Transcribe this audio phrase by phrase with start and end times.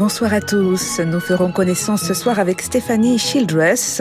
[0.00, 0.98] Bonsoir à tous.
[1.00, 4.00] Nous ferons connaissance ce soir avec Stéphanie Childress,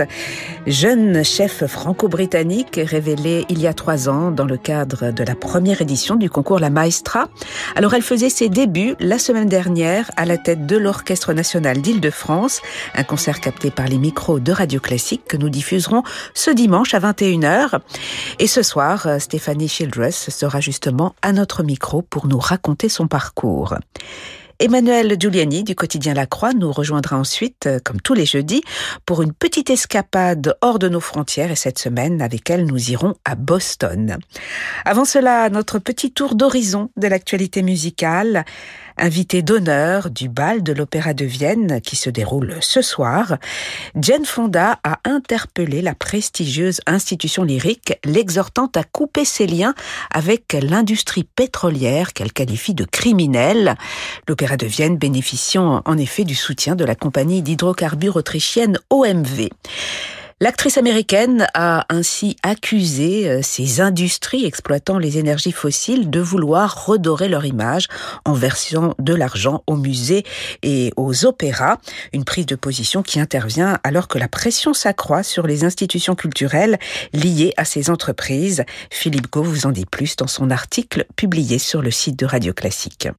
[0.65, 5.81] jeune chef franco-britannique révélée il y a trois ans dans le cadre de la première
[5.81, 7.27] édition du concours La Maestra.
[7.75, 12.61] Alors elle faisait ses débuts la semaine dernière à la tête de l'Orchestre national d'Île-de-France,
[12.95, 17.01] un concert capté par les micros de Radio Classique que nous diffuserons ce dimanche à
[17.01, 17.77] 21h.
[18.39, 23.75] Et ce soir, Stéphanie Childress sera justement à notre micro pour nous raconter son parcours.
[24.61, 28.61] Emmanuel Giuliani du quotidien La Croix nous rejoindra ensuite, euh, comme tous les jeudis,
[29.05, 33.15] pour une petite escapade hors de nos frontières et cette semaine, avec elle, nous irons
[33.23, 34.17] à Boston.
[34.83, 38.43] Avant cela, notre petit tour d'horizon de l'actualité musicale
[38.99, 43.37] invité d'honneur du bal de l'Opéra de Vienne qui se déroule ce soir,
[43.95, 49.73] Jane Fonda a interpellé la prestigieuse institution lyrique, l'exhortant à couper ses liens
[50.11, 53.75] avec l'industrie pétrolière qu'elle qualifie de criminelle.
[54.27, 59.49] L'Opéra de Vienne bénéficiant en effet du soutien de la compagnie d'hydrocarbures autrichienne OMV.
[60.41, 67.27] L'actrice américaine a ainsi accusé euh, ces industries exploitant les énergies fossiles de vouloir redorer
[67.27, 67.87] leur image
[68.23, 70.23] en versant de l'argent aux musées
[70.63, 71.77] et aux opéras,
[72.13, 76.79] une prise de position qui intervient alors que la pression s'accroît sur les institutions culturelles
[77.11, 78.63] liées à ces entreprises.
[78.89, 82.53] Philippe Gau vous en dit plus dans son article publié sur le site de Radio
[82.53, 83.09] Classique.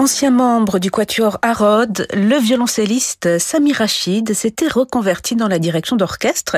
[0.00, 6.56] Ancien membre du quatuor Harrod, le violoncelliste Sami Rachid s'était reconverti dans la direction d'orchestre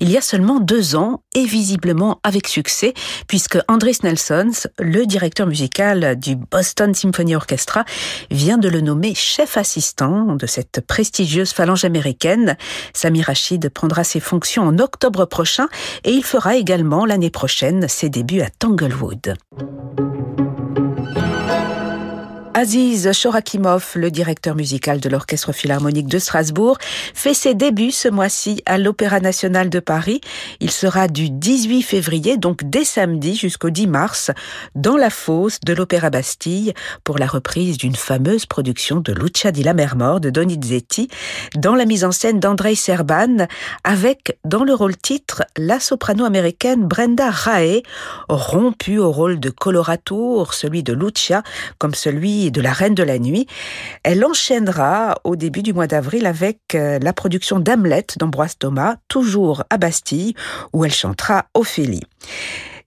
[0.00, 2.92] il y a seulement deux ans et visiblement avec succès
[3.28, 7.86] puisque Andris Nelsons, le directeur musical du Boston Symphony Orchestra,
[8.30, 12.58] vient de le nommer chef assistant de cette prestigieuse phalange américaine.
[12.92, 15.68] Sami Rachid prendra ses fonctions en octobre prochain
[16.04, 19.38] et il fera également l'année prochaine ses débuts à Tanglewood.
[22.54, 26.76] Aziz Shorakimov, le directeur musical de l'Orchestre Philharmonique de Strasbourg,
[27.14, 30.20] fait ses débuts ce mois-ci à l'Opéra National de Paris.
[30.60, 34.30] Il sera du 18 février, donc dès samedi jusqu'au 10 mars,
[34.74, 36.74] dans la fosse de l'Opéra Bastille
[37.04, 41.08] pour la reprise d'une fameuse production de Lucia di Lammermoor de Donizetti,
[41.56, 43.46] dans la mise en scène d'Andrei Serban,
[43.82, 47.80] avec, dans le rôle titre, la soprano américaine Brenda Rae,
[48.28, 51.42] rompue au rôle de colorature, celui de Lucia,
[51.78, 53.46] comme celui de La Reine de la Nuit.
[54.02, 59.64] Elle enchaînera au début du mois d'avril avec euh, la production d'Hamlet d'Ambroise Thomas, toujours
[59.70, 60.34] à Bastille,
[60.72, 62.04] où elle chantera Ophélie.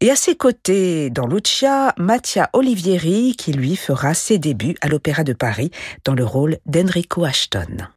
[0.02, 5.24] Et à ses côtés, dans Lucia, Mattia Olivieri, qui lui fera ses débuts à l'Opéra
[5.24, 5.72] de Paris
[6.04, 7.88] dans le rôle d'Enrico Ashton.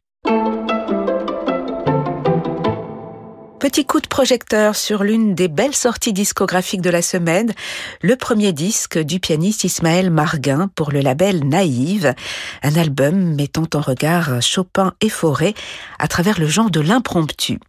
[3.59, 7.53] Petit coup de projecteur sur l'une des belles sorties discographiques de la semaine,
[8.01, 12.15] le premier disque du pianiste Ismaël Marguin pour le label Naïve,
[12.63, 15.55] un album mettant en regard Chopin et Forêt
[15.99, 17.59] à travers le genre de l'impromptu.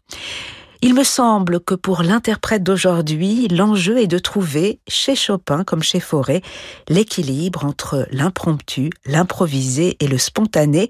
[0.82, 6.00] Il me semble que pour l'interprète d'aujourd'hui, l'enjeu est de trouver, chez Chopin comme chez
[6.00, 6.40] Forêt,
[6.88, 10.88] l'équilibre entre l'impromptu, l'improvisé et le spontané,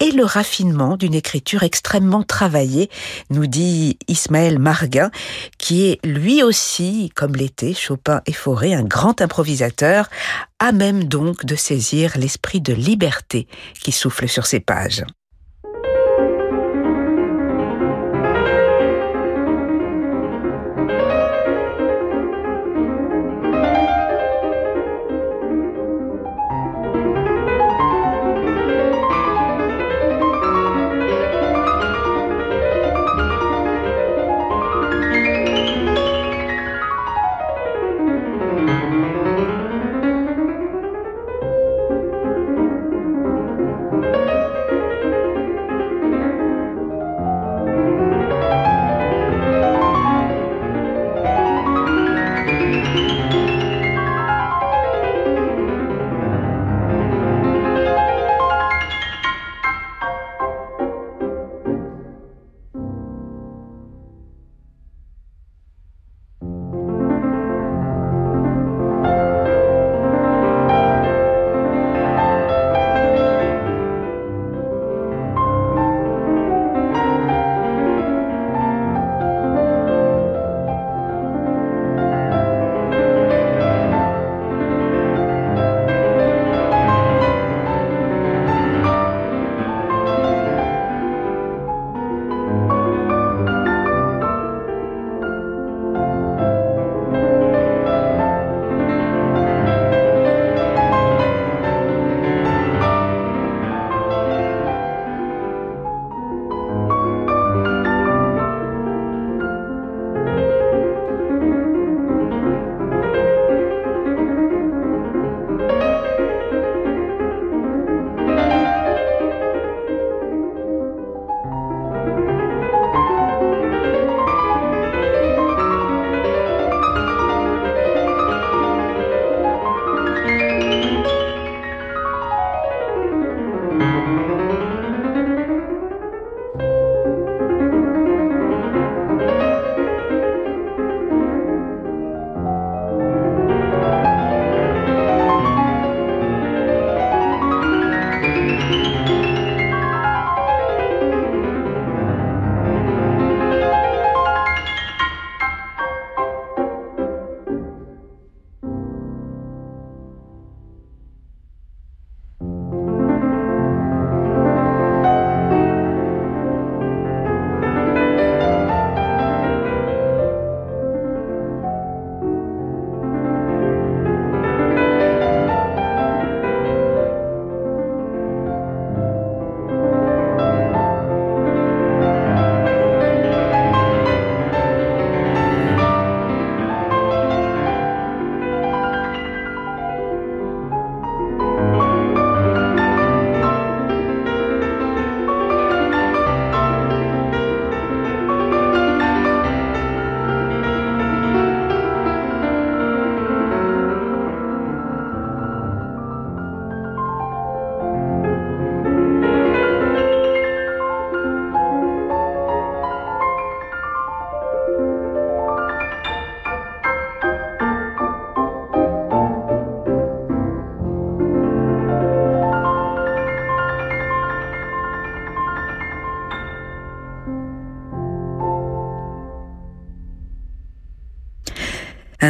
[0.00, 2.90] et le raffinement d'une écriture extrêmement travaillée,
[3.30, 5.12] nous dit Ismaël Marguin,
[5.56, 10.10] qui est lui aussi, comme l'était Chopin et Forêt, un grand improvisateur,
[10.58, 13.46] à même donc de saisir l'esprit de liberté
[13.84, 15.04] qui souffle sur ses pages.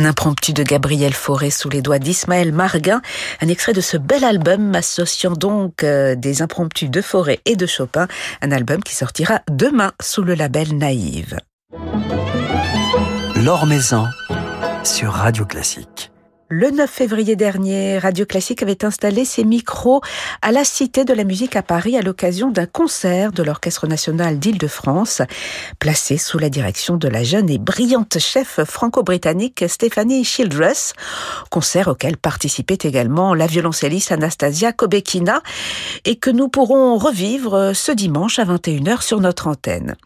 [0.03, 3.01] Un impromptu de Gabriel Fauré sous les doigts d'Ismaël Marguin,
[3.41, 7.67] un extrait de ce bel album associant donc euh, des impromptus de Fauré et de
[7.67, 8.09] Chopin,
[8.41, 11.39] un album qui sortira demain sous le label Naïve.
[13.37, 13.65] L'Or
[14.83, 16.12] sur Radio Classique.
[16.55, 20.03] Le 9 février dernier, Radio Classique avait installé ses micros
[20.43, 24.39] à la Cité de la musique à Paris à l'occasion d'un concert de l'Orchestre national
[24.39, 25.23] d'Île-de-France,
[25.79, 30.93] placé sous la direction de la jeune et brillante chef franco-britannique Stéphanie Childress,
[31.49, 35.43] concert auquel participait également la violoncelliste Anastasia Kobekina
[36.05, 39.97] et que nous pourrons revivre ce dimanche à 21h sur notre antenne.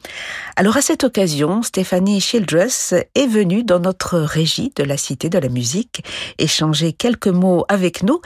[0.55, 5.41] Alors à cette occasion, Stéphanie Childress est venue dans notre régie de la Cité de
[5.41, 6.05] la musique
[6.39, 8.21] échanger quelques mots avec nous.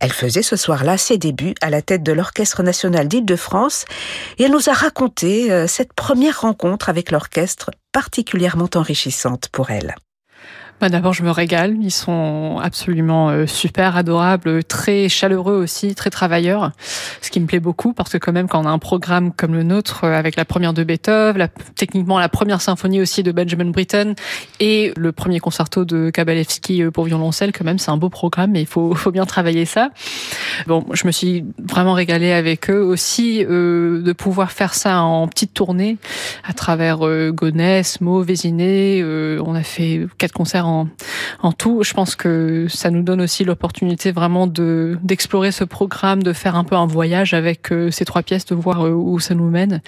[0.00, 3.84] Elle faisait ce soir-là ses débuts à la tête de l'Orchestre national d'Île-de-France
[4.38, 9.94] et elle nous a raconté euh, cette première rencontre avec l'orchestre particulièrement enrichissante pour elle.
[10.82, 11.76] Bah, d'abord, je me régale.
[11.80, 16.72] Ils sont absolument euh, super, adorables, très chaleureux aussi, très travailleurs.
[17.20, 19.54] Ce qui me plaît beaucoup parce que quand même, quand on a un programme comme
[19.54, 23.30] le nôtre, euh, avec la première de Beethoven, la, techniquement la première symphonie aussi de
[23.30, 24.16] Benjamin Britten
[24.58, 28.50] et le premier concerto de Kabalevski euh, pour violoncelle, quand même, c'est un beau programme,
[28.50, 29.90] mais il faut, faut bien travailler ça.
[30.66, 35.54] Bon, je me suis vraiment régalée avec eux aussi de pouvoir faire ça en petite
[35.54, 35.98] tournée
[36.42, 39.04] à travers euh, Gonesse, Meaux, Vésiné.
[39.04, 40.71] on a fait quatre concerts en,
[41.52, 41.82] tout.
[41.82, 46.56] Je pense que ça nous donne aussi l'opportunité vraiment de d'explorer ce programme, de faire
[46.56, 49.48] un peu un voyage avec euh, ces trois pièces, de voir euh, où ça nous
[49.48, 49.80] mène.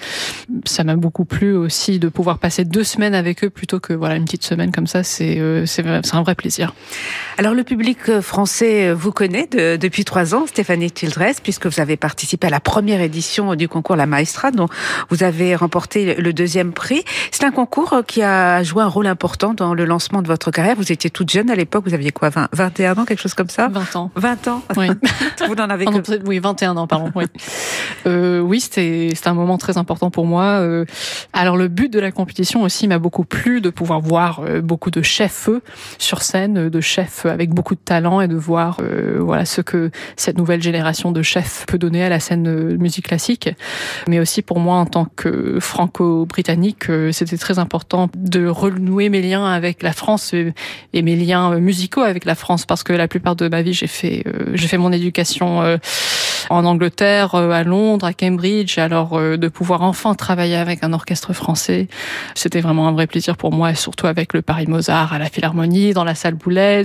[0.65, 4.15] Ça m'a beaucoup plu aussi de pouvoir passer deux semaines avec eux plutôt que voilà
[4.15, 5.03] une petite semaine comme ça.
[5.03, 5.65] C'est euh,
[6.11, 6.73] un vrai plaisir.
[7.37, 12.47] Alors le public français vous connaît depuis trois ans, Stéphanie Childress, puisque vous avez participé
[12.47, 14.67] à la première édition du concours La Maestra, dont
[15.09, 17.03] vous avez remporté le deuxième prix.
[17.31, 20.74] C'est un concours qui a joué un rôle important dans le lancement de votre carrière.
[20.75, 23.49] Vous étiez toute jeune à l'époque, vous aviez quoi, 20, 21 ans, quelque chose comme
[23.49, 24.11] ça 20 ans.
[24.15, 24.87] 20 ans Oui.
[25.47, 26.25] vous n'en avez que...
[26.25, 27.11] Oui, 21 ans, pardon.
[27.15, 27.25] Oui,
[28.07, 30.59] euh, oui c'était un moment très important pour moi.
[30.59, 30.85] Euh,
[31.33, 34.91] alors le but de la compétition aussi m'a beaucoup plu, de pouvoir voir euh, beaucoup
[34.91, 35.49] de chefs
[35.97, 39.91] sur scène, de chefs avec beaucoup de talent et de voir euh, voilà ce que
[40.15, 43.49] cette nouvelle génération de chefs peut donner à la scène de musique classique.
[44.07, 49.21] Mais aussi pour moi en tant que franco-britannique, euh, c'était très important de renouer mes
[49.21, 50.53] liens avec la France et
[51.01, 54.23] mes liens musicaux avec la France parce que la plupart de ma vie j'ai fait
[54.27, 55.77] euh, j'ai fait mon éducation euh,
[56.49, 58.77] en Angleterre, à Londres, à Cambridge.
[58.77, 61.87] Alors de pouvoir enfin travailler avec un orchestre français,
[62.33, 65.93] c'était vraiment un vrai plaisir pour moi, surtout avec le Paris Mozart à la Philharmonie,
[65.93, 66.83] dans la salle Boulez.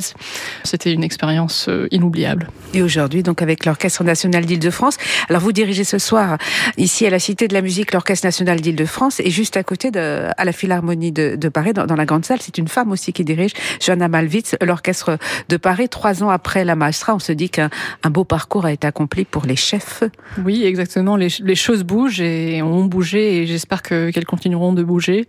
[0.65, 2.51] C'était une expérience inoubliable.
[2.75, 4.97] Et aujourd'hui, donc avec l'Orchestre national d'Île-de-France.
[5.29, 6.39] Alors vous dirigez ce soir
[6.77, 10.29] ici à la Cité de la Musique l'Orchestre national d'Île-de-France et juste à côté de
[10.37, 13.13] à la Philharmonie de, de Paris, dans, dans la grande salle, c'est une femme aussi
[13.13, 15.89] qui dirige Johanna Malwitz, l'orchestre de Paris.
[15.89, 17.71] Trois ans après la Maestra, on se dit qu'un
[18.05, 20.05] beau parcours a été accompli pour les chefs.
[20.45, 21.17] Oui, exactement.
[21.17, 25.27] Les, choses bougent et ont bougé et j'espère qu'elles continueront de bouger.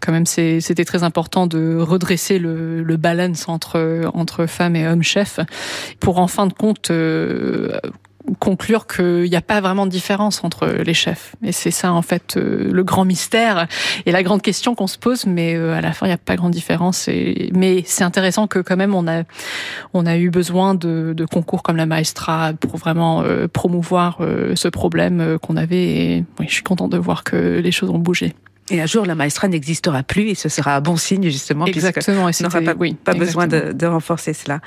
[0.00, 5.02] Quand même, c'était très important de redresser le, le balance entre, entre femmes et hommes
[5.02, 5.40] chefs
[6.00, 7.78] pour en fin de compte euh,
[8.38, 11.34] conclure qu'il n'y a pas vraiment de différence entre les chefs.
[11.42, 13.66] Et c'est ça, en fait, euh, le grand mystère
[14.06, 16.18] et la grande question qu'on se pose, mais euh, à la fin, il n'y a
[16.18, 17.08] pas grande différence.
[17.08, 17.50] Et...
[17.54, 19.22] Mais c'est intéressant que quand même, on a,
[19.94, 24.18] on a eu besoin de, de concours comme la Maestra pour vraiment euh, promouvoir
[24.54, 25.76] ce problème qu'on avait.
[25.76, 28.34] Et oui, je suis contente de voir que les choses ont bougé.
[28.70, 32.26] Et un jour, la maestra n'existera plus et ce sera un bon signe, justement, exactement,
[32.26, 34.60] puisqu'on n'aura pas, oui, pas besoin de, de, renforcer cela.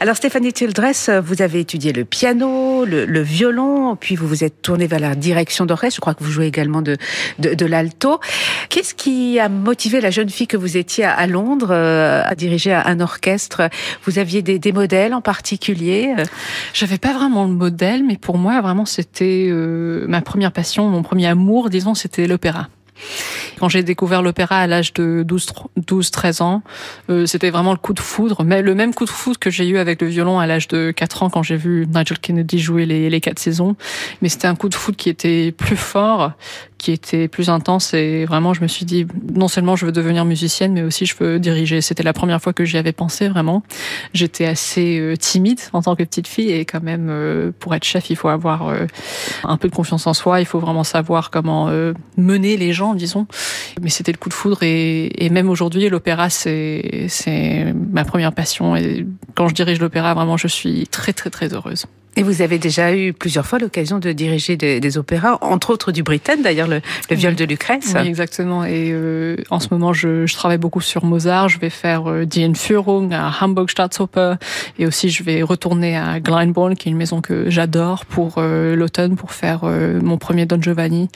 [0.00, 4.62] Alors, Stéphanie Childress, vous avez étudié le piano, le, le violon, puis vous vous êtes
[4.62, 5.96] tournée vers la direction d'orchestre.
[5.96, 6.96] Je crois que vous jouez également de,
[7.38, 8.20] de, de l'alto.
[8.68, 12.74] Qu'est-ce qui a motivé la jeune fille que vous étiez à, Londres euh, à diriger
[12.74, 13.68] un orchestre?
[14.04, 16.14] Vous aviez des, des modèles en particulier?
[16.72, 21.02] J'avais pas vraiment le modèle, mais pour moi, vraiment, c'était euh, ma première passion, mon
[21.02, 22.68] premier amour, disons, c'était l'opéra.
[23.58, 26.62] Quand j'ai découvert l'opéra à l'âge de 12-13 ans,
[27.10, 29.66] euh, c'était vraiment le coup de foudre, mais le même coup de foudre que j'ai
[29.66, 32.86] eu avec le violon à l'âge de 4 ans quand j'ai vu Nigel Kennedy jouer
[32.86, 33.76] les, les quatre saisons.
[34.22, 36.32] Mais c'était un coup de foudre qui était plus fort,
[36.78, 40.24] qui était plus intense et vraiment je me suis dit non seulement je veux devenir
[40.24, 41.80] musicienne mais aussi je veux diriger.
[41.80, 43.62] C'était la première fois que j'y avais pensé vraiment.
[44.12, 47.84] J'étais assez euh, timide en tant que petite fille et quand même euh, pour être
[47.84, 48.72] chef il faut avoir
[49.44, 51.70] un peu de confiance en soi, il faut vraiment savoir comment
[52.16, 53.26] mener les gens disons.
[53.80, 58.76] Mais c'était le coup de foudre et, et même aujourd'hui, l'opéra, c'est ma première passion.
[58.76, 61.86] Et quand je dirige l'opéra, vraiment, je suis très, très, très heureuse.
[62.18, 66.02] Et vous avez déjà eu plusieurs fois l'occasion de diriger des, opéras, entre autres du
[66.02, 66.80] Britten, d'ailleurs le,
[67.10, 67.94] viol de Lucrèce.
[67.94, 68.64] Oui, exactement.
[68.64, 71.50] Et euh, en ce moment, je, je, travaille beaucoup sur Mozart.
[71.50, 74.36] Je vais faire euh, Die Entführung à Hamburg Staatsoper,
[74.78, 78.74] et aussi je vais retourner à Glyndebourne, qui est une maison que j'adore, pour euh,
[78.76, 81.10] l'automne, pour faire euh, mon premier Don Giovanni.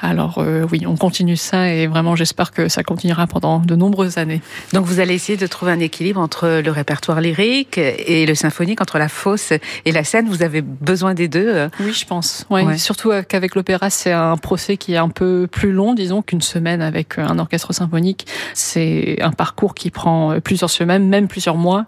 [0.00, 4.40] Alors oui, on continue ça, et vraiment j'espère que ça continuera pendant de nombreuses années.
[4.72, 8.80] Donc vous allez essayer de trouver un équilibre entre le répertoire lyrique et le symphonique,
[8.80, 9.52] entre la fosse
[9.84, 10.28] et la scène.
[10.28, 12.46] Vous avez besoin des deux euh Oui, je pense.
[12.50, 16.40] Ouais, Surtout qu'avec l'opéra, c'est un procès qui est un peu plus long, disons, qu'une
[16.40, 18.26] semaine avec un orchestre symphonique.
[18.54, 21.86] C'est un parcours qui prend plusieurs semaines, même plusieurs mois,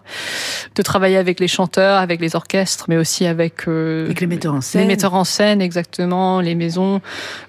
[0.75, 4.53] de travailler avec les chanteurs, avec les orchestres, mais aussi avec, euh, avec les metteurs
[4.53, 4.81] en scène.
[4.81, 7.01] Les metteurs en scène, exactement, les maisons.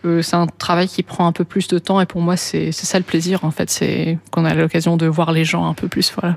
[0.05, 2.73] Euh, c'est un travail qui prend un peu plus de temps et pour moi, c'est
[2.73, 5.88] ça le plaisir, en fait, c'est qu'on a l'occasion de voir les gens un peu
[5.88, 6.37] plus, voilà.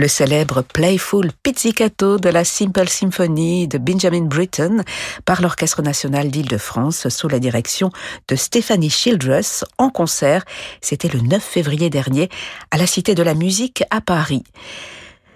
[0.00, 4.82] Le célèbre Playful Pizzicato de la Simple Symphony de Benjamin Britten
[5.26, 7.90] par l'Orchestre national d'Île-de-France sous la direction
[8.26, 10.46] de Stephanie Childress en concert.
[10.80, 12.30] C'était le 9 février dernier
[12.70, 14.42] à la Cité de la Musique à Paris.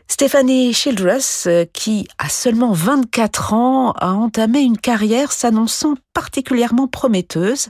[0.09, 7.69] Stephanie Childress, qui a seulement 24 ans, a entamé une carrière s'annonçant particulièrement prometteuse.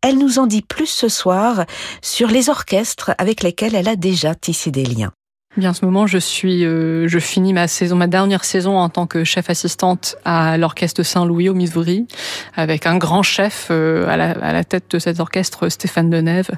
[0.00, 1.66] Elle nous en dit plus ce soir
[2.00, 5.12] sur les orchestres avec lesquels elle a déjà tissé des liens.
[5.56, 8.88] Bien, en ce moment, je suis, euh, je finis ma saison, ma dernière saison en
[8.88, 12.06] tant que chef assistante à l'orchestre Saint-Louis au Missouri,
[12.54, 16.50] avec un grand chef euh, à, la, à, la, tête de cet orchestre, Stéphane Denève.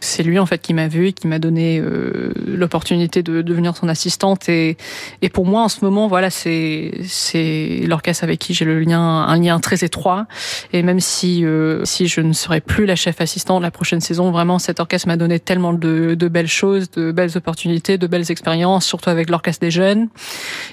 [0.00, 3.76] C'est lui en fait qui m'a vu et qui m'a donné euh, l'opportunité de, devenir
[3.76, 4.48] son assistante.
[4.48, 4.78] Et,
[5.22, 9.00] et pour moi, en ce moment, voilà, c'est c'est l'orchestre avec qui j'ai le lien,
[9.00, 10.26] un lien très étroit.
[10.72, 11.44] Et même si
[11.84, 15.16] si je ne serai plus la chef assistante la prochaine saison, vraiment, cet orchestre m'a
[15.16, 19.30] donné tellement de, de belles choses, de belles opportunités, de belles nouvelles expériences, surtout avec
[19.30, 20.08] l'orchestre des jeunes.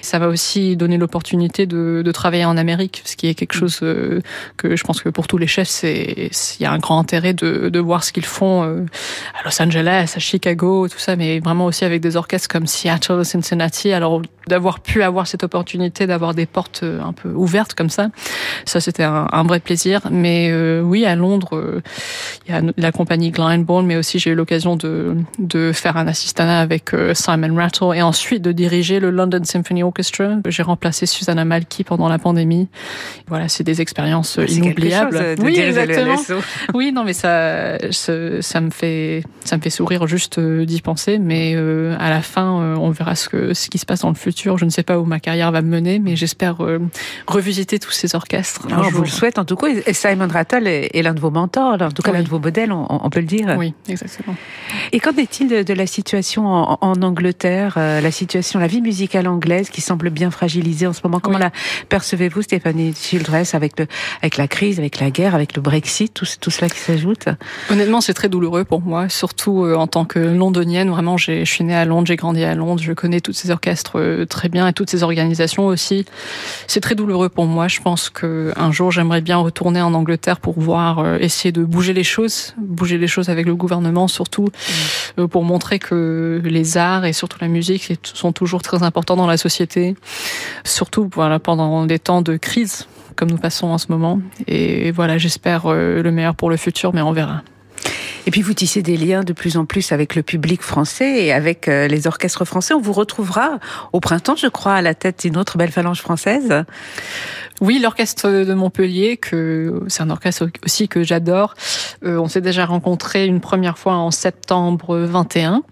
[0.00, 4.20] Ça m'a aussi donné l'opportunité de, travailler en Amérique, ce qui est quelque chose euh,
[4.58, 7.78] que je pense que pour tous les chefs, il y a un grand intérêt de,
[7.78, 8.84] voir ce qu'ils font euh,
[9.40, 13.24] à Los Angeles, à Chicago, tout ça, mais vraiment aussi avec des orchestres comme Seattle,
[13.24, 13.92] Cincinnati.
[13.92, 18.08] Alors d'avoir pu avoir cette opportunité d'avoir des portes euh, un peu ouvertes comme ça,
[18.66, 20.02] ça c'était un, vrai plaisir.
[20.10, 21.80] Mais oui, à Londres,
[22.46, 26.60] il y a la compagnie Glyndebourne, mais aussi j'ai eu l'occasion de, faire un assistanat
[26.60, 30.36] avec Simon Rattle et ensuite de diriger le London Symphony Orchestra.
[30.48, 32.68] J'ai remplacé Susanna Malky pendant la pandémie.
[33.26, 35.36] Voilà, c'est des expériences inoubliables.
[35.36, 36.16] De oui, exactement.
[36.74, 41.18] oui, non, mais ça, ça me fait, ça me fait sourire juste euh, d'y penser.
[41.18, 44.10] Mais euh, à la fin, euh, on verra ce que ce qui se passe dans
[44.10, 44.58] le futur.
[44.58, 46.58] Je ne sais pas où ma carrière va me mener, mais j'espère
[47.26, 48.66] revisiter tous ces orchestres.
[48.68, 49.68] Non, vous le souhaite en tout cas.
[49.86, 52.72] Et Simon Rattle est, l'un de vos mentors, en tout cas l'un de vos modèles,
[52.72, 53.54] on, peut le dire.
[53.58, 54.36] Oui, exactement.
[54.92, 59.70] Et qu'en est-il de, la situation en, en Angleterre, la situation, la vie musicale anglaise
[59.70, 61.52] qui semble bien fragilisée en ce moment Comment la
[61.88, 63.86] percevez-vous, Stéphanie Childress, avec le,
[64.20, 67.26] avec la crise, avec la guerre, avec le Brexit, tout, tout cela qui s'ajoute?
[67.70, 70.90] Honnêtement, c'est très douloureux pour moi, surtout euh, en tant que londonienne.
[70.90, 73.98] Vraiment, je suis née à Londres, j'ai grandi à Londres, je connais tous ces orchestres
[73.98, 76.06] euh, très bien et toutes ces organisations aussi.
[76.66, 77.68] C'est très douloureux pour moi.
[77.68, 81.64] Je pense que un jour, j'aimerais bien retourner en Angleterre pour voir, euh, essayer de
[81.64, 84.48] bouger les choses, bouger les choses avec le gouvernement, surtout
[85.18, 85.26] mmh.
[85.26, 89.36] pour montrer que les arts et surtout la musique sont toujours très importants dans la
[89.36, 89.94] société,
[90.64, 94.20] surtout voilà pendant des temps de crise comme nous passons en ce moment.
[94.48, 97.42] Et voilà, j'espère le meilleur pour le futur, mais on verra.
[98.26, 101.32] Et puis vous tissez des liens de plus en plus avec le public français et
[101.32, 102.74] avec euh, les orchestres français.
[102.74, 103.58] On vous retrouvera
[103.92, 106.64] au printemps, je crois, à la tête d'une autre belle phalange française.
[107.60, 111.54] Oui, l'orchestre de Montpellier, que c'est un orchestre aussi que j'adore.
[112.04, 115.62] Euh, on s'est déjà rencontré une première fois en septembre 21.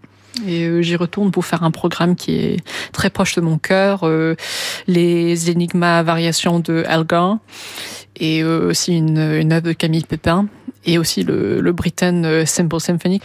[0.46, 2.56] Et euh, j'y retourne pour faire un programme qui est
[2.92, 4.08] très proche de mon cœur,
[4.86, 7.40] les Enigmas variations de Algan
[8.16, 10.48] et aussi une, une œuvre de Camille Pépin
[10.84, 13.20] et aussi le, le Britain euh, Simple Symphony.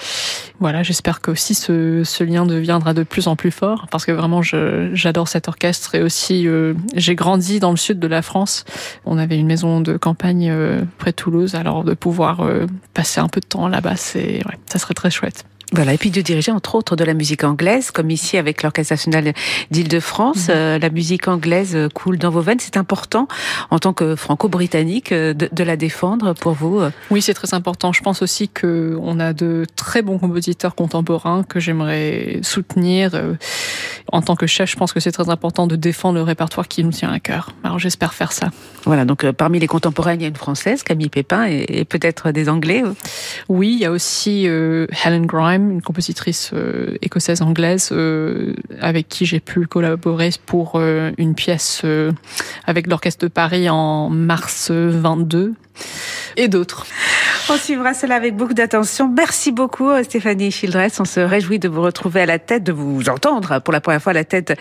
[0.60, 4.12] Voilà, j'espère que aussi ce, ce, lien deviendra de plus en plus fort parce que
[4.12, 8.66] vraiment j'adore cet orchestre et aussi euh, j'ai grandi dans le sud de la France.
[9.06, 12.48] On avait une maison de campagne euh, près de Toulouse, alors de pouvoir
[12.94, 15.46] passer un peu de temps là-bas, c'est ouais, ça serait très chouette.
[15.76, 18.94] Voilà, et puis de diriger entre autres de la musique anglaise, comme ici avec l'Orchestre
[18.94, 19.34] national
[19.72, 20.48] d'Île-de-France.
[20.48, 20.54] Mhm.
[20.56, 22.62] Euh, la musique anglaise euh, coule dans vos veines.
[22.62, 23.28] C'est important
[23.72, 26.80] en tant que franco-britannique euh, de, de, la défendre pour vous.
[27.12, 27.92] Oui, c'est très important.
[27.92, 33.12] Je pense aussi que on a de très bons compositeurs contemporains que j'aimerais soutenir.
[34.14, 36.86] En tant que chef, je pense que c'est très important de défendre le répertoire qui
[36.86, 37.50] nous tient à cœur.
[37.66, 38.50] Alors j'espère faire ça.
[38.86, 42.32] Voilà, donc parmi les contemporains, il y a une française, Camille Pépin, et, et peut-être
[42.32, 42.84] des Anglais.
[43.50, 49.40] Oui, il y a aussi Helen Grimes une compositrice euh, écossaise-anglaise euh, avec qui j'ai
[49.40, 51.84] pu collaborer pour euh, une pièce
[52.66, 55.54] avec l'Orchestre de Paris en mars 22
[56.38, 56.86] et d'autres.
[57.50, 59.08] On suivra cela avec beaucoup d'attention.
[59.08, 61.00] Merci beaucoup Stéphanie Childress.
[61.00, 64.02] On se réjouit de vous retrouver à la tête, de vous entendre pour la première
[64.02, 64.58] fois à la tête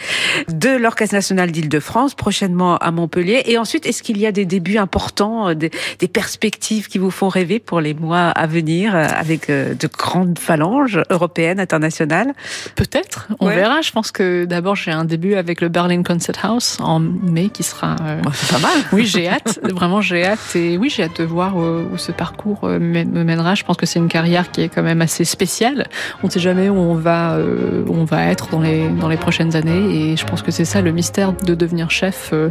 [0.49, 3.43] de l'Orchestre national d'Île-de-France, prochainement à Montpellier.
[3.47, 7.29] Et ensuite, est-ce qu'il y a des débuts importants, des, des, perspectives qui vous font
[7.29, 10.84] rêver pour les mois à venir avec de grandes phalanges?
[11.11, 12.33] Européennes, internationales
[12.75, 13.81] Peut-être, on verra.
[13.83, 17.63] Je pense que d'abord j'ai un début avec le Berlin Concert House en mai qui
[17.63, 17.97] sera...
[18.03, 18.21] Euh...
[18.33, 18.79] C'est pas mal.
[18.93, 19.61] Oui, j'ai hâte.
[19.71, 20.55] Vraiment, j'ai hâte.
[20.55, 23.55] Et oui, j'ai hâte de voir où ce parcours euh, me mènera.
[23.55, 25.87] Je pense que c'est une carrière qui est quand même assez spéciale.
[26.23, 29.09] On ne sait jamais où on va, euh, où on va être dans les, dans
[29.09, 30.13] les prochaines années.
[30.13, 32.31] Et je pense que c'est ça le mystère de devenir chef.
[32.33, 32.51] Euh,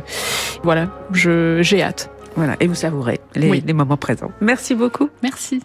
[0.63, 2.09] voilà, j'ai hâte.
[2.35, 4.31] Voilà, et vous savourez les, les moments présents.
[4.41, 5.09] Merci beaucoup.
[5.21, 5.61] Merci.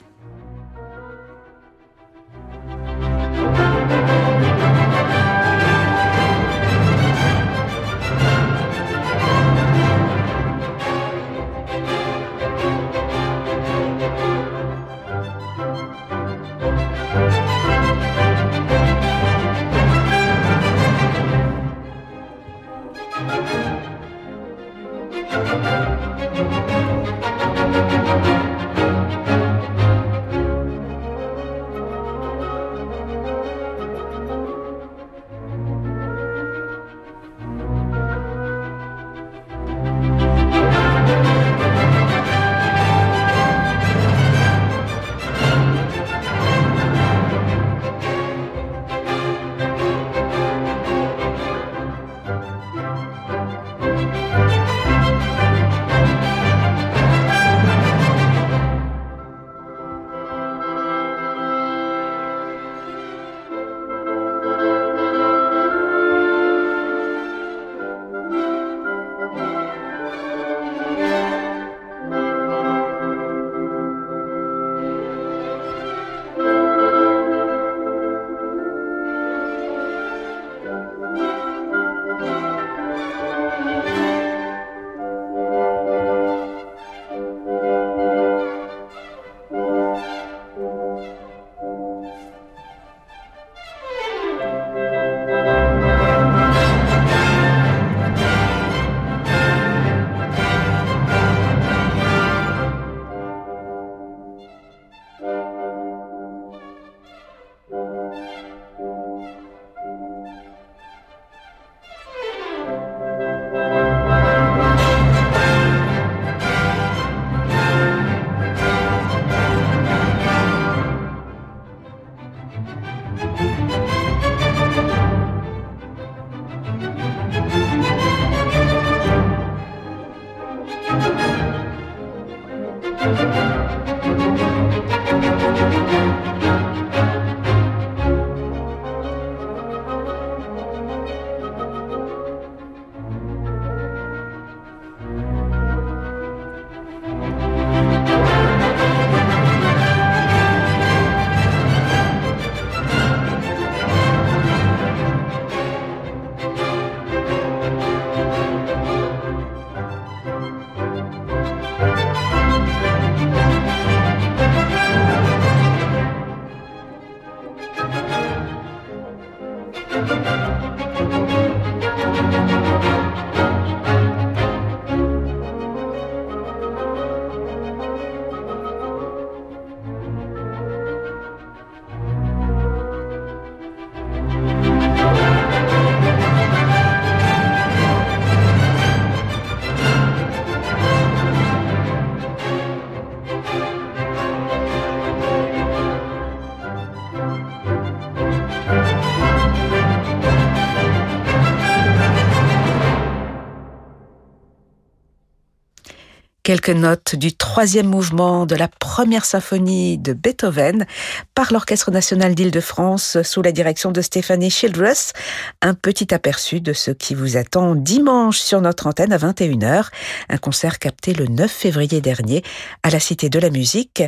[206.49, 210.87] Quelques notes du troisième mouvement de la première symphonie de Beethoven
[211.35, 215.13] par l'Orchestre national d'Île-de-France sous la direction de Stéphanie Childress.
[215.61, 219.89] Un petit aperçu de ce qui vous attend dimanche sur notre antenne à 21h.
[220.31, 222.43] Un concert capté le 9 février dernier
[222.83, 224.03] à la Cité de la Musique,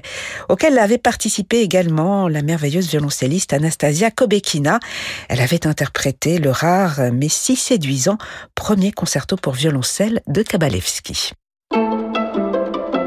[0.49, 4.81] auquel avait participé également la merveilleuse violoncelliste Anastasia Kobekina.
[5.29, 8.17] Elle avait interprété le rare mais si séduisant
[8.55, 11.35] premier concerto pour violoncelle de Kabalevski.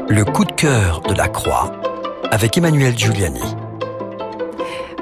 [0.08, 1.72] Le coup de cœur de la Croix
[2.30, 3.63] avec Emmanuel Giuliani.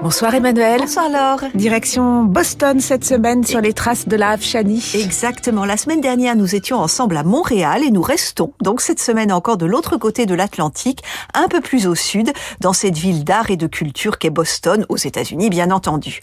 [0.03, 0.81] Bonsoir Emmanuel.
[0.81, 1.49] Bonsoir Laure.
[1.55, 4.83] Direction Boston cette semaine sur les traces de la Shani.
[4.95, 5.65] Exactement.
[5.65, 9.59] La semaine dernière, nous étions ensemble à Montréal et nous restons donc cette semaine encore
[9.59, 13.57] de l'autre côté de l'Atlantique, un peu plus au sud, dans cette ville d'art et
[13.57, 16.19] de culture qu'est Boston, aux États-Unis bien entendu.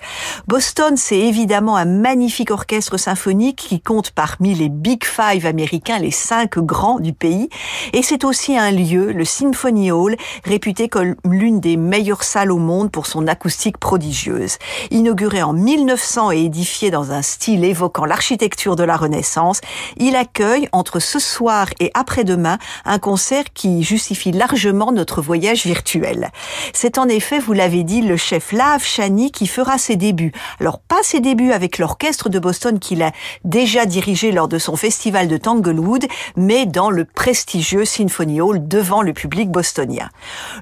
[0.46, 6.12] Boston, c'est évidemment un magnifique orchestre symphonique qui compte parmi les Big Five américains, les
[6.12, 7.48] cinq grands du pays.
[7.94, 12.58] Et c'est aussi un lieu, le Symphony Hall, réputé comme l'une des meilleures salles au
[12.58, 14.58] monde pour son acoustique prodigieuse.
[14.92, 19.62] Inauguré en 1900 et édifié dans un style évoquant l'architecture de la Renaissance,
[19.98, 26.30] il accueille entre ce soir et après-demain un concert qui justifie largement notre voyage virtuel.
[26.74, 30.32] C'est en effet, vous l'avez dit, le chef Lav Chani qui fera ses débuts.
[30.60, 33.12] Alors pas ses débuts avec l'orchestre de Boston qu'il a
[33.44, 36.06] déjà dirigé lors de son festival de Tanglewood,
[36.36, 40.10] mais dans le prestigieux Symphony Hall devant le public bostonien.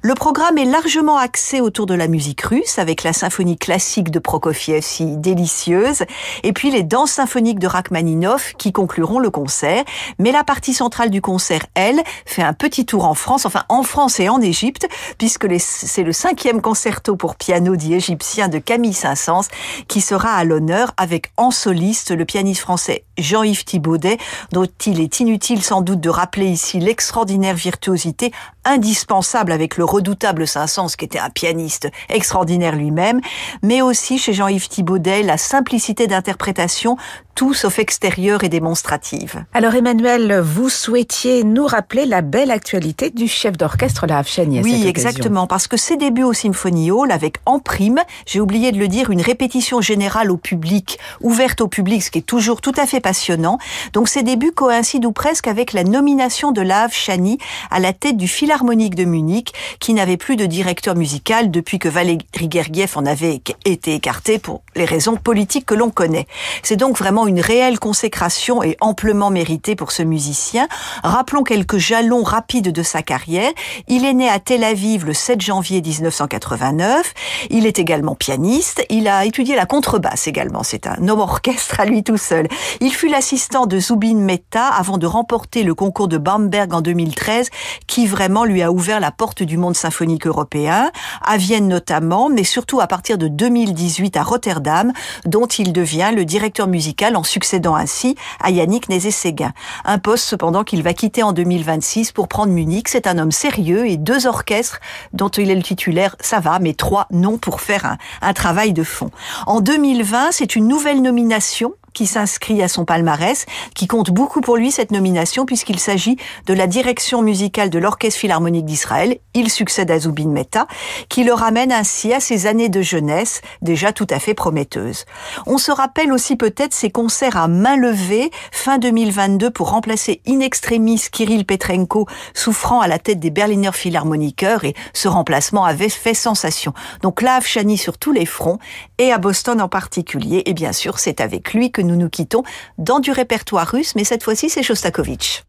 [0.02, 4.20] Le programme est largement axé autour de la musique russe avec la symphonie classique de
[4.20, 6.04] Prokofiev si délicieuse,
[6.44, 9.84] et puis les danses symphoniques de Rachmaninoff qui concluront le concert.
[10.20, 13.84] Mais la partie centrale du concert, elle, fait un petit tour en France, enfin en
[13.84, 18.94] France et en Égypte, puisque c'est le cinquième concerto pour piano dit égyptien de Camille
[18.94, 19.48] Saint-Saëns
[19.88, 24.18] qui sera à l'honneur avec en soliste le pianiste français Jean-Yves Thibaudet,
[24.52, 28.32] dont il est inutile sans doute de rappeler ici l'extraordinaire virtuosité
[28.68, 33.22] indispensable avec le redoutable Saint-Saëns qui était un pianiste extraordinaire lui-même,
[33.64, 36.98] mais aussi chez Jean-Yves Thibaudet la simplicité d'interprétation
[37.38, 39.46] tout sauf extérieure et démonstrative.
[39.54, 44.88] Alors Emmanuel, vous souhaitiez nous rappeler la belle actualité du chef d'orchestre La Havchani Oui,
[44.88, 48.88] exactement, parce que ses débuts au Symphony Hall avec en prime, j'ai oublié de le
[48.88, 52.88] dire, une répétition générale au public, ouverte au public, ce qui est toujours tout à
[52.88, 53.60] fait passionnant.
[53.94, 57.38] Donc ses débuts coïncident ou presque avec la nomination de La Havchani
[57.70, 61.88] à la tête du Philharmonique de Munich, qui n'avait plus de directeur musical depuis que
[61.88, 62.18] Valéry
[62.50, 66.26] Gergiev en avait été écarté pour les raisons politiques que l'on connaît.
[66.64, 70.68] C'est donc vraiment une réelle consécration et amplement méritée pour ce musicien.
[71.04, 73.52] Rappelons quelques jalons rapides de sa carrière.
[73.88, 77.14] Il est né à Tel Aviv le 7 janvier 1989.
[77.50, 78.84] Il est également pianiste.
[78.90, 80.64] Il a étudié la contrebasse également.
[80.64, 82.48] C'est un homme orchestre à lui tout seul.
[82.80, 87.50] Il fut l'assistant de Zubin Mehta avant de remporter le concours de Bamberg en 2013
[87.88, 92.44] qui vraiment lui a ouvert la porte du monde symphonique européen, à Vienne notamment, mais
[92.44, 94.94] surtout à partir de 2018 à Rotterdam,
[95.26, 99.52] dont il devient le directeur musical en succédant ainsi à Yannick Nézet-Séguin.
[99.84, 102.88] Un poste cependant qu'il va quitter en 2026 pour prendre Munich.
[102.88, 104.80] C'est un homme sérieux et deux orchestres
[105.14, 108.74] dont il est le titulaire, ça va, mais trois non pour faire un, un travail
[108.74, 109.10] de fond.
[109.46, 114.56] En 2020, c'est une nouvelle nomination qui s'inscrit à son palmarès, qui compte beaucoup pour
[114.56, 119.18] lui cette nomination puisqu'il s'agit de la direction musicale de l'Orchestre Philharmonique d'Israël.
[119.34, 120.68] Il succède à Zubin Mehta,
[121.10, 125.06] qui le ramène ainsi à ses années de jeunesse, déjà tout à fait prometteuses.
[125.48, 130.42] On se rappelle aussi peut-être ses concerts à main levée fin 2022 pour remplacer in
[130.42, 132.06] extremis Kirill Petrenko,
[132.36, 136.76] souffrant à la tête des Berliner Philharmoniker et ce remplacement avait fait sensation.
[137.02, 138.60] Donc là, Chani sur tous les fronts
[139.00, 140.44] et à Boston en particulier.
[140.46, 142.44] Et bien sûr, c'est avec lui que nous nous quittons
[142.78, 145.44] dans du répertoire russe, mais cette fois-ci c'est Shostakovich.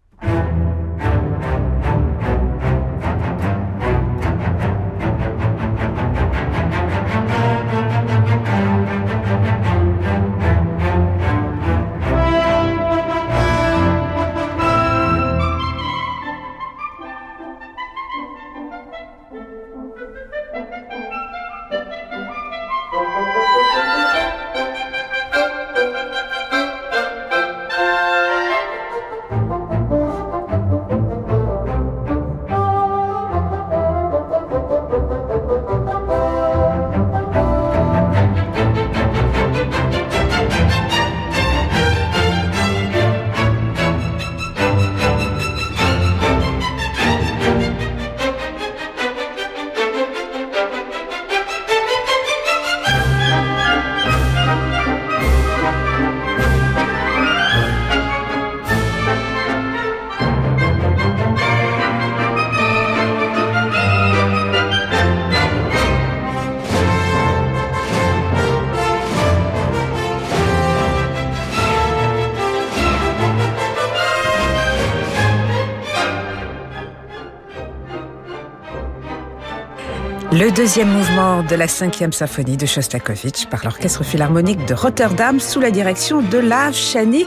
[80.59, 85.71] Deuxième mouvement de la cinquième symphonie de Shostakovich par l'Orchestre Philharmonique de Rotterdam sous la
[85.71, 87.27] direction de Lav Chani.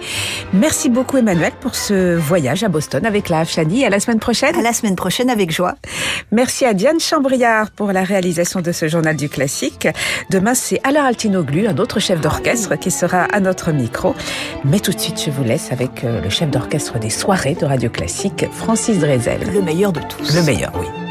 [0.52, 3.86] Merci beaucoup Emmanuel pour ce voyage à Boston avec Lav Chani.
[3.86, 4.54] À la semaine prochaine.
[4.58, 5.76] À la semaine prochaine avec joie.
[6.34, 9.88] Merci à Diane Chambriard pour la réalisation de ce journal du classique.
[10.30, 14.14] Demain, c'est Alain Altinoglu, un autre chef d'orchestre qui sera à notre micro.
[14.66, 17.64] Mais tout de suite, je vous laisse avec euh, le chef d'orchestre des soirées de
[17.64, 19.40] Radio Classique, Francis Drezel.
[19.54, 20.36] Le meilleur de tous.
[20.36, 21.11] Le meilleur, oui.